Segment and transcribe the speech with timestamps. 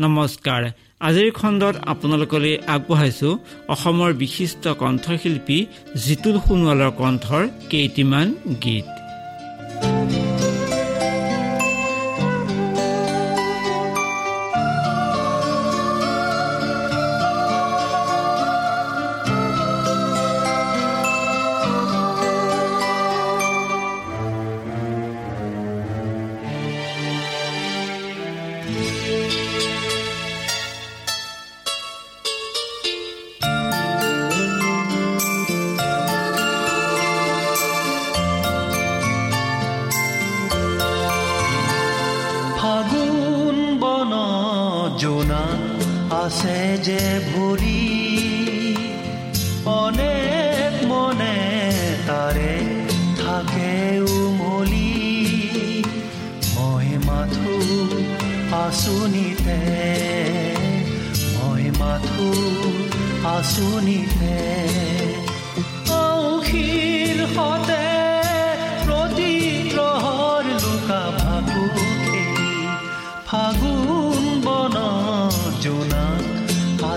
[0.00, 0.62] নমস্কাৰ।
[1.08, 3.30] আজিৰ খণ্ডত আপোনালোকলৈ আগবঢ়াইছো
[3.74, 5.58] অসমৰ বিশিষ্ট কণ্ঠশিল্পী
[6.04, 8.26] জিতুল সোণোৱালৰ কণ্ঠৰ কেইটিমান
[8.64, 8.88] গীত।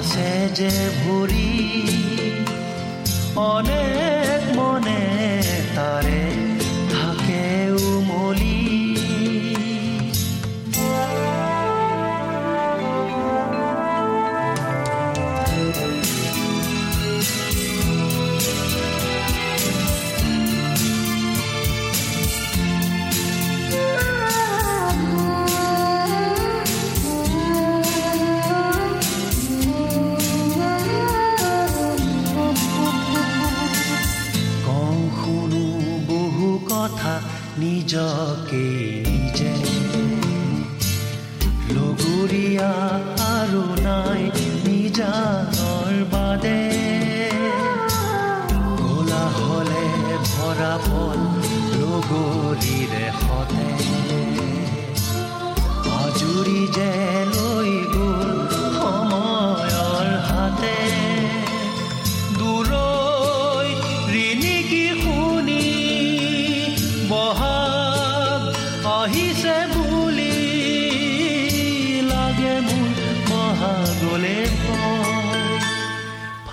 [0.10, 1.54] আছে যে ভুরি
[3.52, 5.02] অনেক মনে
[5.76, 6.47] তারে
[37.88, 38.37] জগ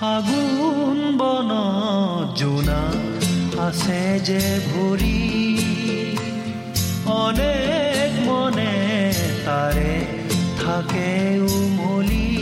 [0.05, 1.51] ফাগুন বন
[2.41, 2.83] জোনা
[3.67, 5.21] আছে যে ভৰি
[7.23, 8.75] অনেক মনে
[9.47, 9.95] তাৰে
[10.63, 11.11] থাকে
[11.55, 12.34] উমলি।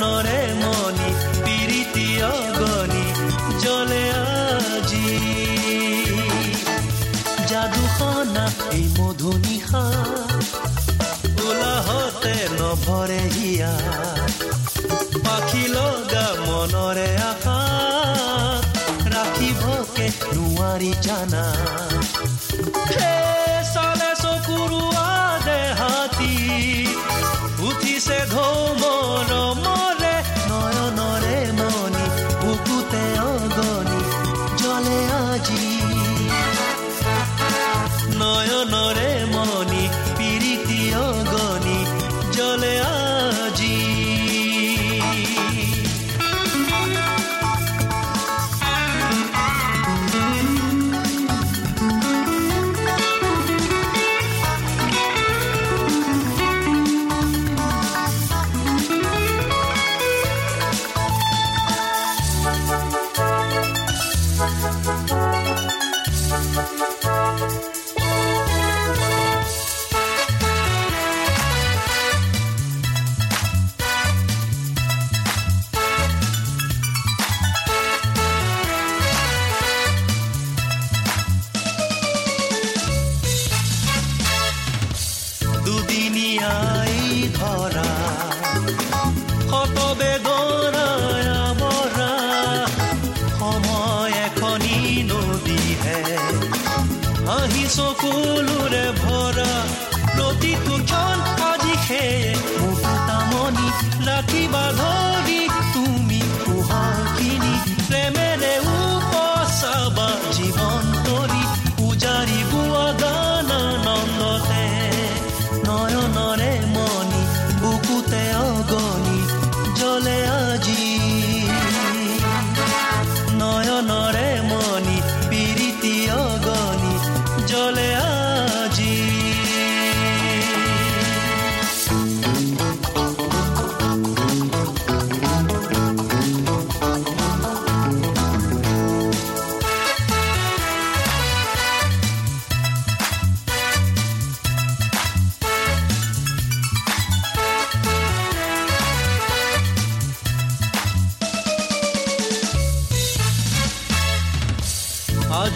[0.00, 1.10] মনরে মনি
[1.44, 3.04] পিরিতি অগনি
[3.62, 5.08] জলে আজি।
[7.50, 8.44] যাদুখনা
[8.76, 9.84] এই মধু নিশা
[11.46, 13.74] উলাহতে নভরে হিয়া।
[15.24, 17.58] পাখি লগা মনরে আশা
[19.14, 21.44] রাখিবকে নোৱাৰি জানা।
[24.22, 24.72] চকুৰ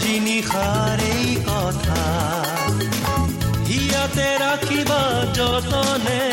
[0.01, 2.03] যি নিশাৰেই কথা
[3.75, 5.01] ইয়াতে ৰাখিবা
[5.37, 6.23] যতনে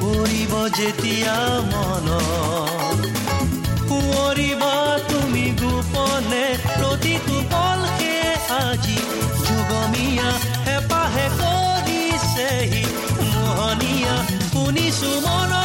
[0.00, 1.36] পৰিব যেতিয়া
[1.70, 2.08] মন
[3.90, 4.74] কুঁৱৰিবা
[5.10, 8.14] তুমি গোপনে প্ৰতিটো পলকে
[8.58, 8.98] আজি
[9.46, 10.30] যুগমীয়া
[10.66, 12.84] হেঁপাহে কৰিছেহি
[13.32, 14.16] মোহনীয়া
[14.50, 15.59] শুনিছো মনত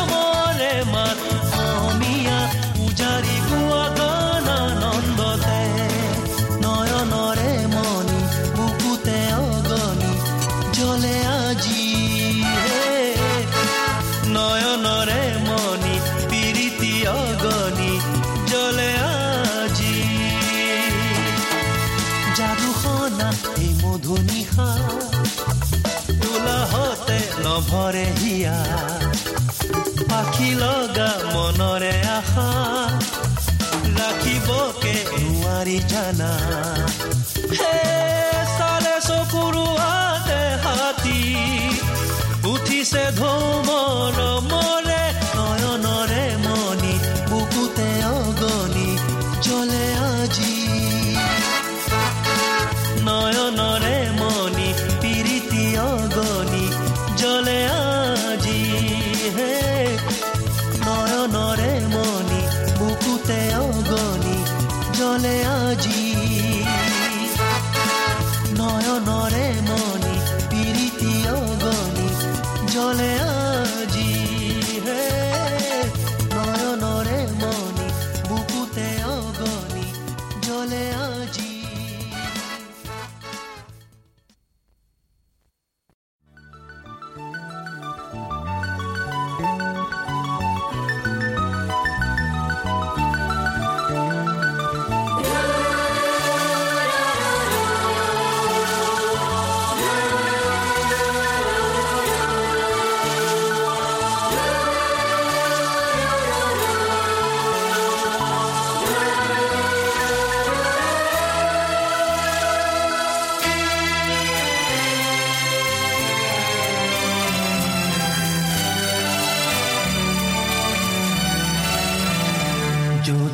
[35.91, 36.31] jana
[37.59, 37.73] he
[38.57, 41.21] sale so kuruate hati
[42.51, 44.17] uthi se dhomon
[44.51, 44.84] mon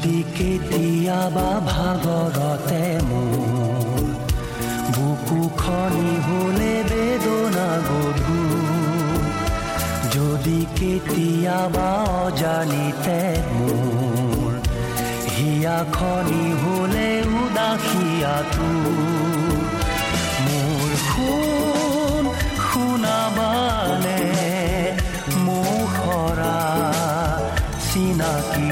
[0.03, 4.05] কেতিয়াবা ভাগৰতে মোৰ।
[4.96, 8.39] বুকু খনি হলে বেদনা গধু।
[10.15, 11.91] যদি কেতিয়াবা
[12.25, 13.22] অজানিতে
[13.53, 14.51] মোৰ
[15.36, 17.10] হিয়া খনি হলে
[17.41, 18.70] উদাসীয়াটো
[20.46, 22.24] মোৰ শুন
[22.67, 24.24] শুনাবানে
[25.46, 26.60] মুখৰা
[27.88, 28.67] চিনাকি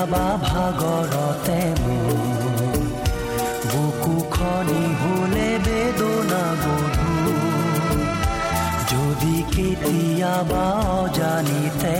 [0.00, 2.76] কেতিয়াবা ভাগৰতে মোৰ।
[3.70, 7.16] বুকু খনি হলে বেদনা গধু
[8.90, 10.66] যদি কেতিয়াবা
[11.00, 11.98] অজানিতে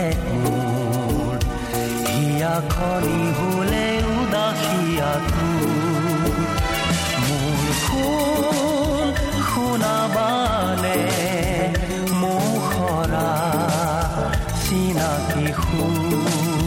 [2.07, 3.87] হিয়া খনি হলে
[7.83, 9.07] শুন
[9.49, 10.99] শুনাবানে
[12.21, 13.29] মুখৰা
[14.63, 16.60] চিনাকি সুৰ।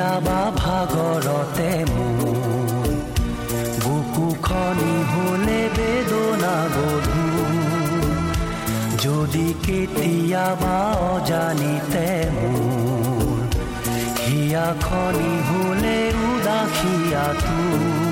[0.00, 2.86] কেতিয়াবা ভাগৰতে মোৰ
[3.82, 7.24] বুকুখনি হলে বেদনা গধু
[9.04, 10.78] যদি কেতিয়াবা
[11.08, 13.38] অজানিতে মোৰ
[14.22, 18.09] হিয়া খনি হলে উদাসীয়াটো মোৰ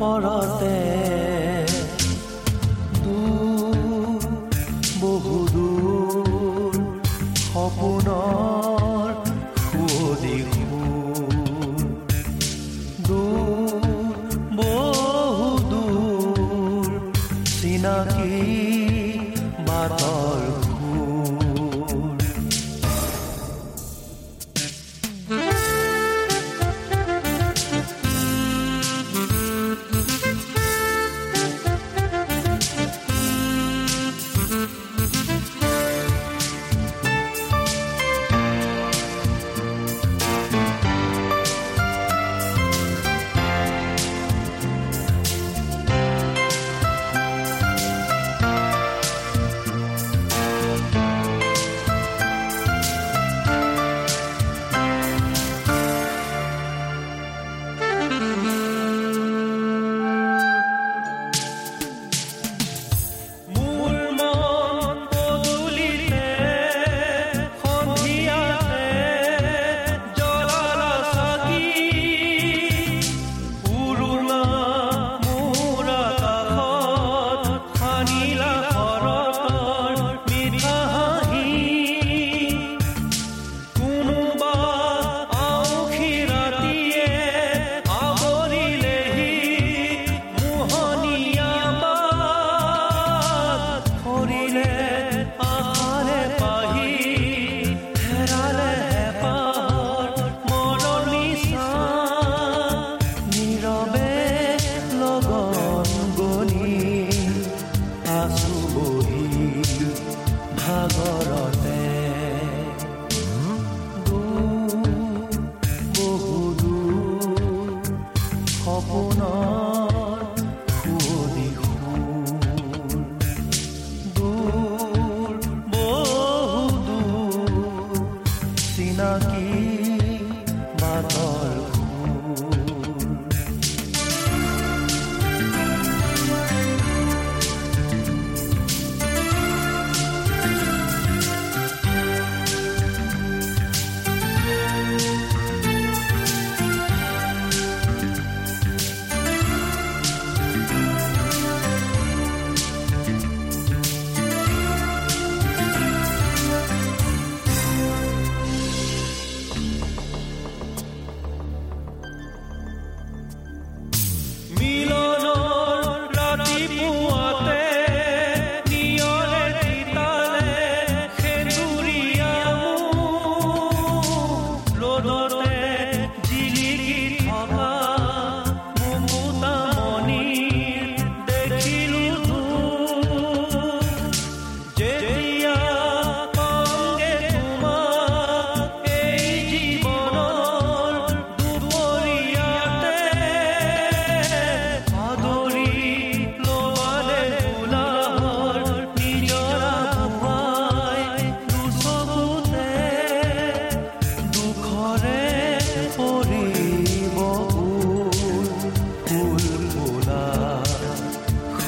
[0.00, 0.89] পৰতে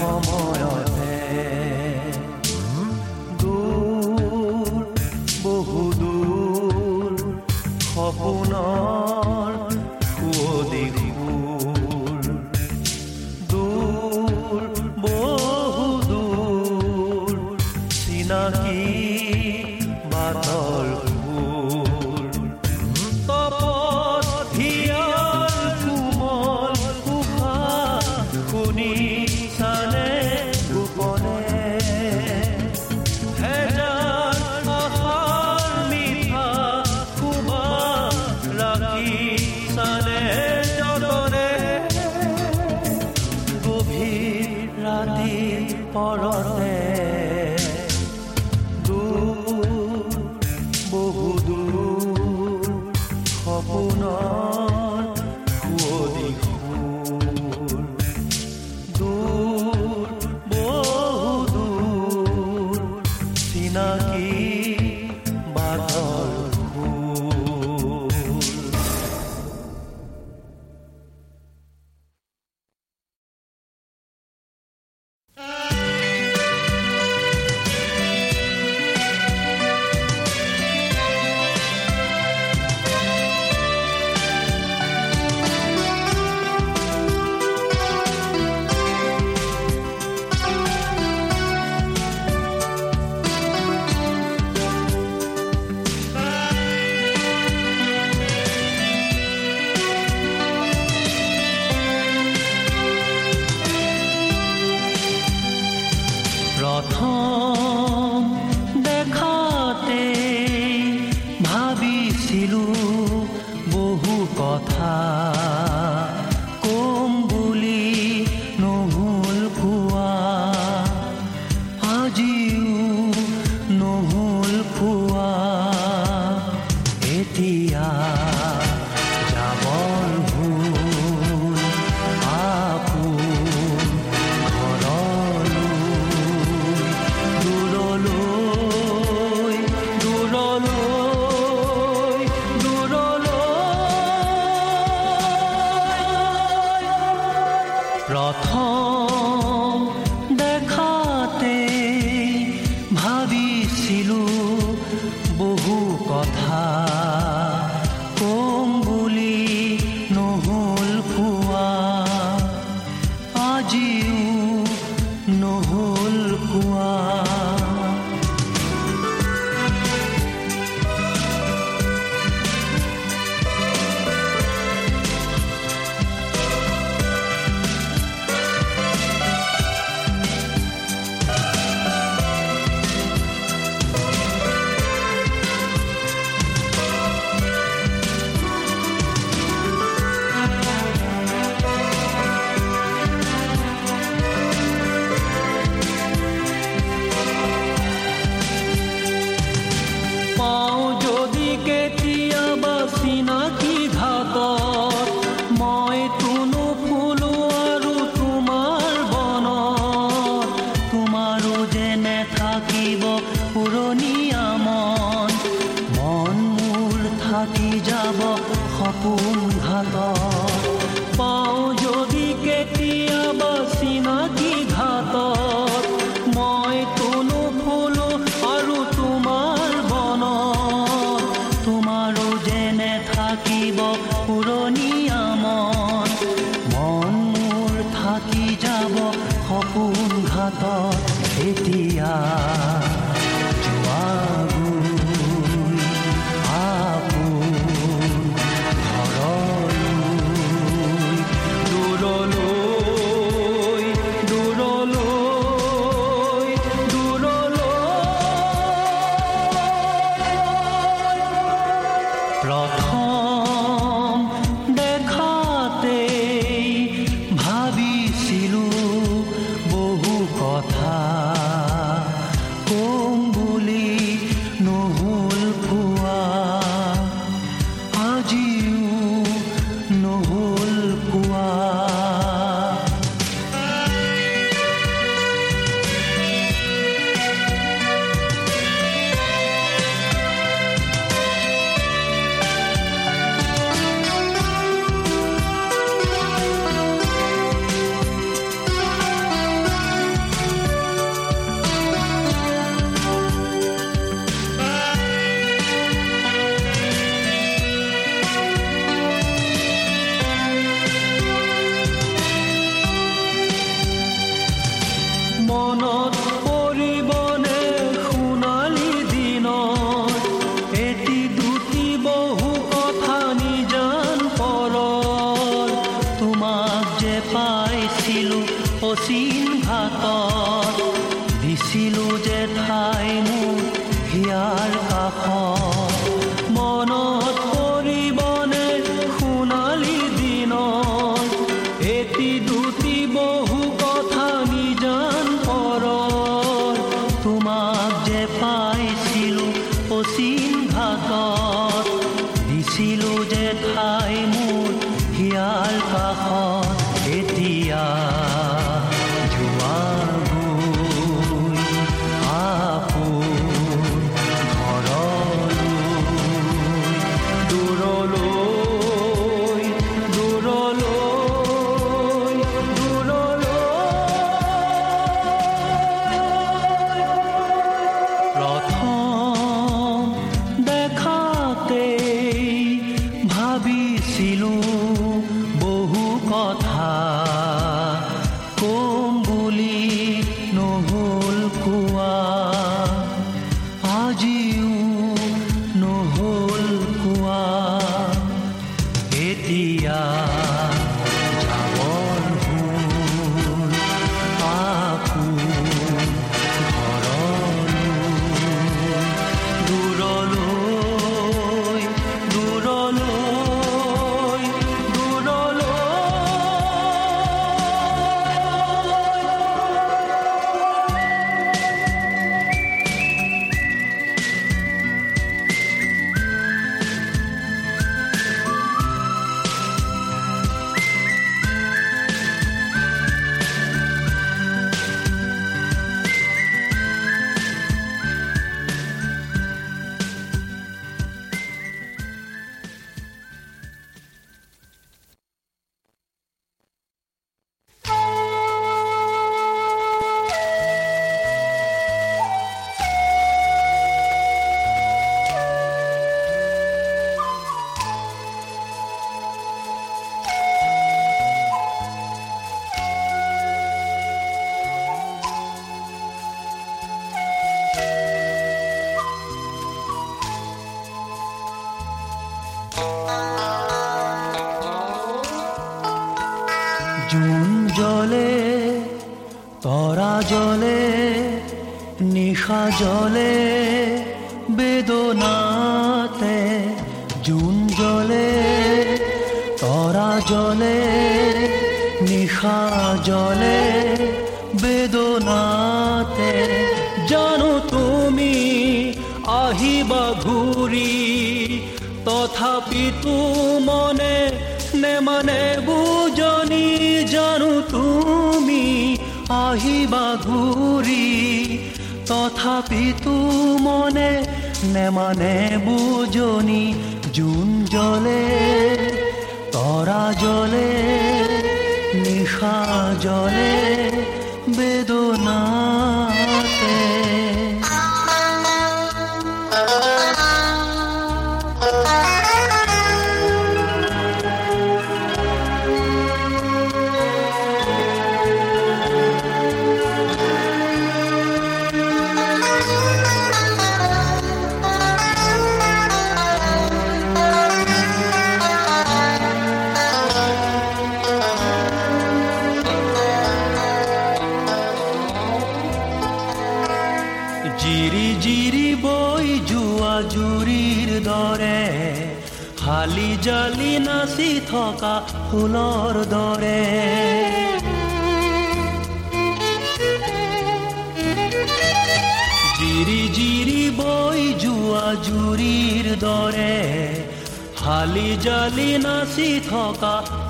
[0.03, 0.32] for.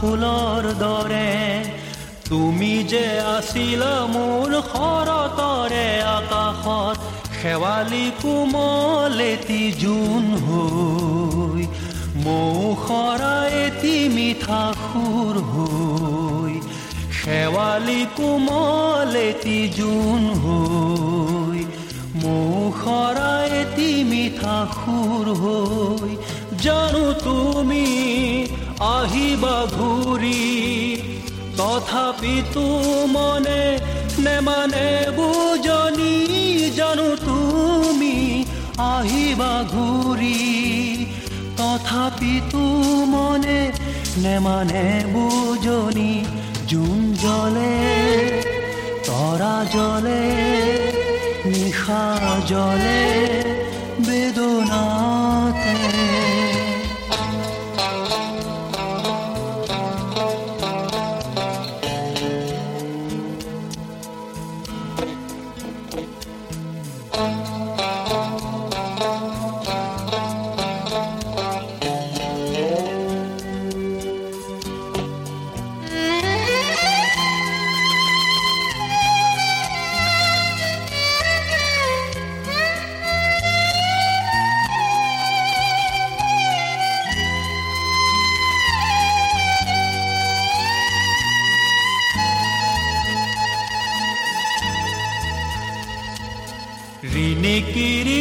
[0.04, 1.32] ফুলৰ দৰে।
[2.28, 6.98] তুমি যে আছিলা মোৰ শৰতৰে আকাশত
[7.36, 11.64] শেৱালি কোমল এটি জোন হৈ
[12.26, 16.54] মৌ সৰা এটি মিঠা সুৰ হৈ
[17.20, 21.62] শেৱালি কোমল এটি জোন হৈ
[22.24, 26.12] মৌ সৰা এটি মিঠা সুৰ হৈ
[26.64, 27.86] জানো তুমি
[28.84, 30.42] আহিবা ঘূৰি
[31.58, 32.66] তথাপিতো
[33.08, 33.64] মনে
[34.20, 36.14] নেমানে বুজনি,
[36.76, 38.16] জানো তুমি
[38.78, 40.40] আহিবা ঘূৰি।
[41.58, 42.64] তথাপিতো
[43.14, 43.72] মনে
[44.18, 46.14] নেমানে বুজনি,
[46.68, 47.76] জোন জলে,
[49.08, 50.24] তৰা জলে,
[51.46, 52.04] নিশা
[52.48, 53.43] জলে।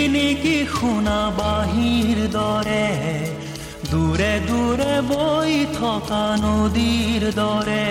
[0.03, 2.87] ৰিণিকি শুনা বাঁহীৰ দৰে
[3.91, 7.85] দূৰে দূৰে বৈ থকা নদীৰ দৰে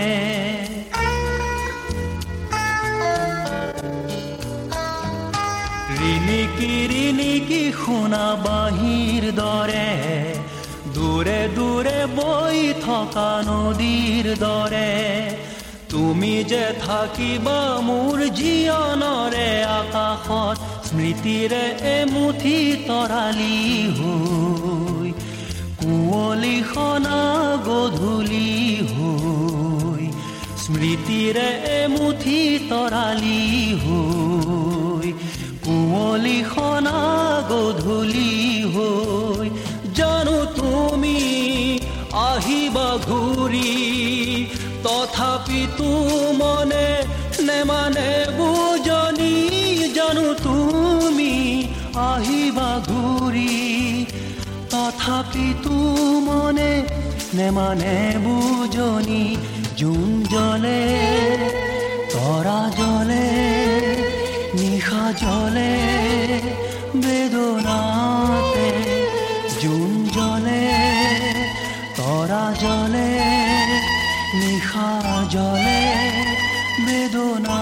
[5.99, 9.87] ৰিণিকি ৰিণিকি শুনা বাঁহীৰ দৰে
[10.97, 14.91] দূৰে দূৰে বৈ থকা নদীৰ দৰে
[15.93, 22.55] তুমি যে থাকিবা মোৰ জীৱনৰে আকাশত স্মৃতিৰে এমুঠি
[22.87, 23.59] তৰালি
[23.97, 25.11] হৈ
[25.81, 27.19] কুঁৱলী সনা
[27.67, 28.49] গধূলি
[28.89, 30.03] হৈ
[30.63, 33.39] স্মৃতিৰে এমুঠি তৰালি
[33.83, 35.13] হৈ
[35.65, 36.97] কুঁৱলী সনা
[37.51, 38.33] গধূলি
[38.73, 39.47] হৈ
[39.95, 41.17] জানো তুমি
[42.27, 43.71] আহিবা ঘূৰি
[44.83, 45.89] তথাপিতো
[46.41, 46.87] মনে
[47.47, 49.33] নেমানে বুজনি
[49.97, 50.60] জানো তুমি
[51.95, 53.55] আহিবা ঘূৰি।
[54.71, 55.75] তথাপি তু
[56.27, 56.71] মনে
[57.33, 59.23] নেমানে বুজনি,
[59.79, 60.81] জুন জ্বলে
[62.13, 63.25] তৰা জ্বলে
[64.59, 65.71] নিশা জ্বলে
[67.03, 68.69] বেদনাতে,
[69.61, 70.63] জুন জ্বলে
[71.97, 73.09] তৰা জ্বলে
[74.39, 74.89] নিশা
[75.33, 75.81] জ্বলে
[76.85, 77.60] বেদনা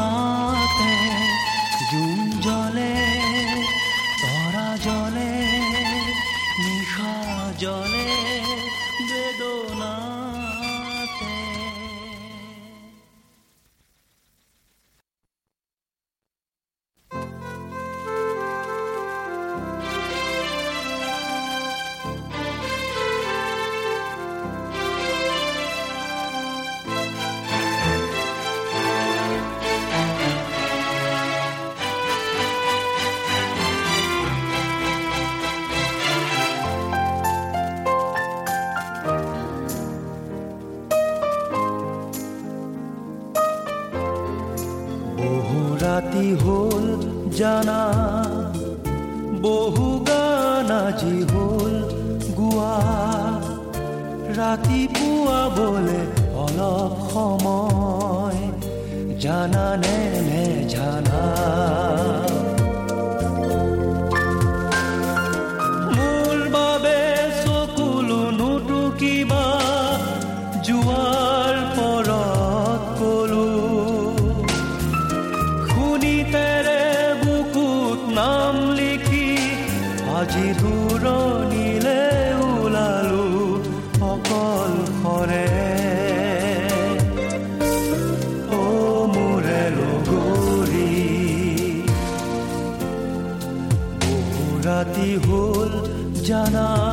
[96.30, 96.89] じゃ。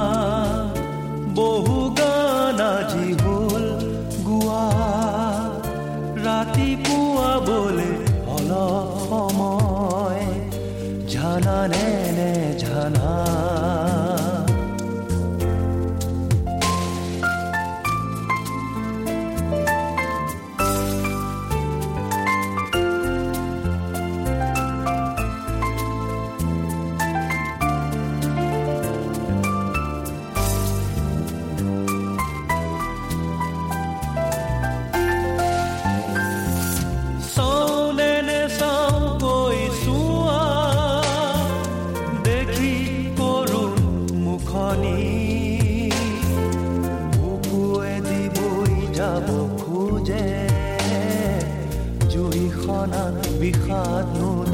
[52.87, 54.45] میکنم بیخاد نور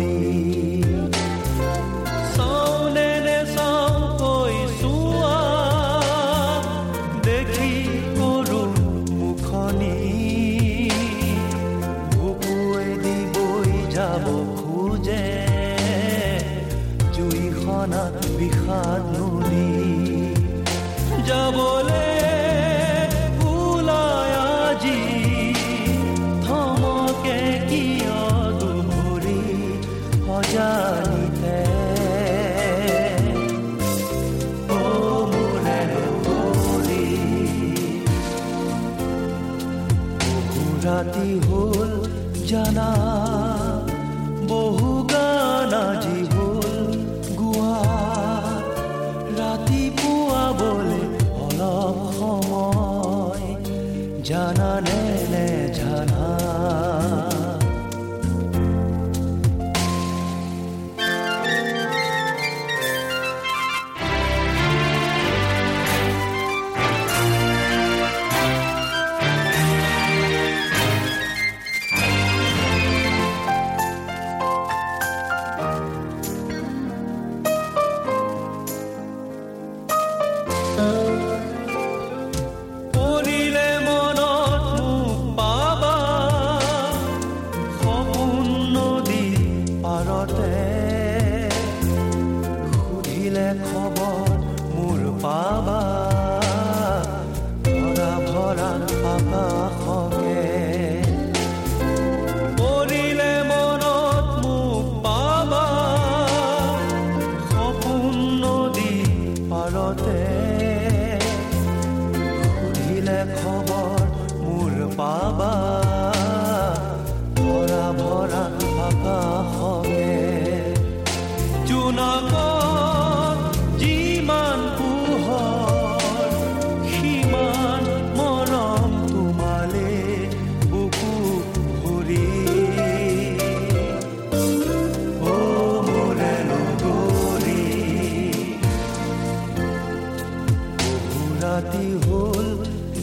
[141.63, 142.49] ৰাতি হ'ল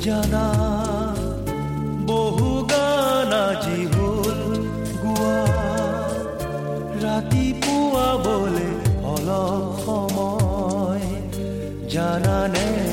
[0.03, 0.45] জানা
[2.07, 4.39] বহু গান আজি হ'ল
[5.03, 5.37] গোৱা।
[7.03, 8.07] ৰাতিপুৱা
[9.13, 11.05] অলপ সময়
[11.89, 12.88] জানানে?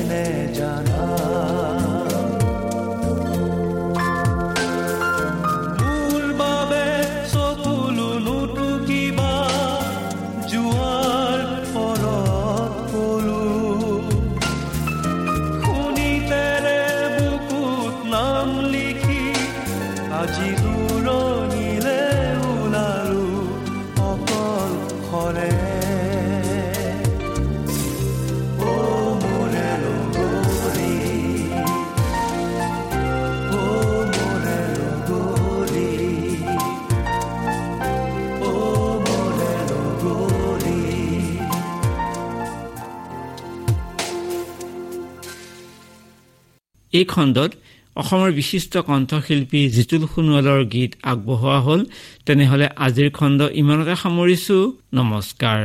[46.97, 47.51] এই খণ্ডত
[47.95, 51.81] অসমৰ বিশিষ্ট কণ্ঠশিল্পী জিতুল সোণোৱালৰ গীত আগবঢ়োৱা হ'ল।
[52.25, 55.61] তেনেহ'লে আজিৰ খণ্ড ইমানতে সামৰিছোঁ। নমস্কাৰ।